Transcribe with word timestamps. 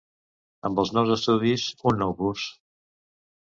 Amb 0.69 0.81
els 0.83 0.93
nous 0.99 1.11
estudis, 1.17 1.67
un 1.95 2.03
nou 2.05 2.19
curs. 2.25 2.51